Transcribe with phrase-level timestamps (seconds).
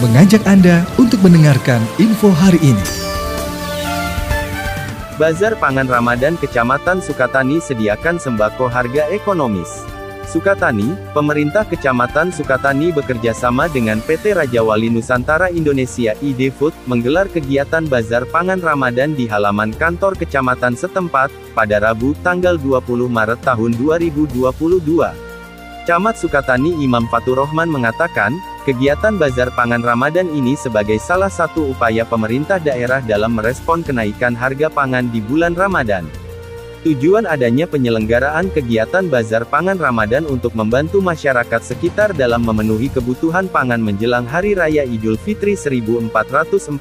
[0.00, 2.86] mengajak Anda untuk mendengarkan info hari ini.
[5.20, 9.84] Bazar Pangan Ramadan Kecamatan Sukatani sediakan sembako harga ekonomis.
[10.24, 17.28] Sukatani, pemerintah Kecamatan Sukatani bekerja sama dengan PT Raja Wali Nusantara Indonesia ID Food, menggelar
[17.28, 23.76] kegiatan Bazar Pangan Ramadan di halaman kantor kecamatan setempat, pada Rabu, tanggal 20 Maret tahun
[23.76, 25.29] 2022.
[25.88, 28.36] Camat Sukatani Imam Fatur Rohman mengatakan,
[28.68, 34.68] Kegiatan Bazar Pangan Ramadan ini sebagai salah satu upaya pemerintah daerah dalam merespon kenaikan harga
[34.68, 36.04] pangan di bulan Ramadan.
[36.80, 43.84] Tujuan adanya penyelenggaraan kegiatan Bazar Pangan Ramadan untuk membantu masyarakat sekitar dalam memenuhi kebutuhan pangan
[43.84, 46.72] menjelang Hari Raya Idul Fitri 1443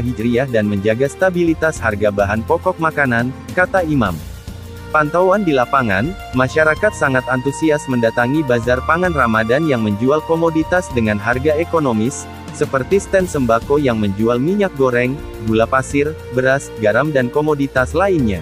[0.00, 4.16] Hijriah dan menjaga stabilitas harga bahan pokok makanan, kata Imam.
[4.88, 11.52] Pantauan di lapangan, masyarakat sangat antusias mendatangi bazar pangan Ramadan yang menjual komoditas dengan harga
[11.60, 12.24] ekonomis,
[12.56, 15.12] seperti stand sembako yang menjual minyak goreng,
[15.44, 18.40] gula pasir, beras, garam dan komoditas lainnya.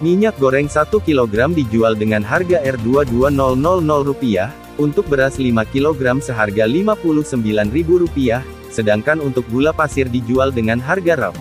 [0.00, 4.48] Minyak goreng 1 kg dijual dengan harga R22000
[4.80, 8.40] untuk beras 5 kg seharga Rp59.000,
[8.72, 11.36] sedangkan untuk gula pasir dijual dengan harga RAW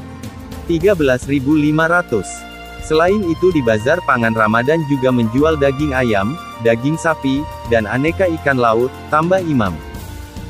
[0.67, 2.54] Rp13.500.
[2.85, 7.41] Selain itu di Bazar Pangan Ramadan juga menjual daging ayam, daging sapi,
[7.73, 9.73] dan aneka ikan laut, tambah Imam.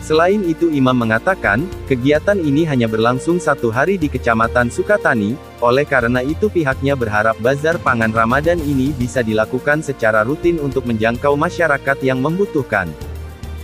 [0.03, 6.19] Selain itu Imam mengatakan, kegiatan ini hanya berlangsung satu hari di Kecamatan Sukatani, oleh karena
[6.19, 12.19] itu pihaknya berharap Bazar Pangan Ramadan ini bisa dilakukan secara rutin untuk menjangkau masyarakat yang
[12.19, 12.91] membutuhkan.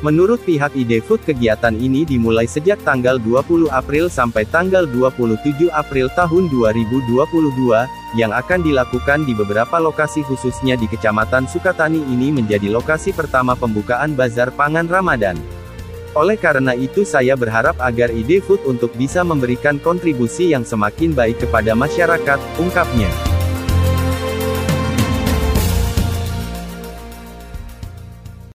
[0.01, 6.09] Menurut pihak ID Food kegiatan ini dimulai sejak tanggal 20 April sampai tanggal 27 April
[6.17, 13.13] tahun 2022, yang akan dilakukan di beberapa lokasi khususnya di Kecamatan Sukatani ini menjadi lokasi
[13.13, 15.37] pertama pembukaan Bazar Pangan Ramadan.
[16.17, 21.45] Oleh karena itu saya berharap agar ID Food untuk bisa memberikan kontribusi yang semakin baik
[21.45, 23.30] kepada masyarakat, ungkapnya.